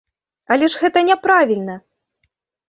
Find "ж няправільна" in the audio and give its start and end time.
1.03-1.77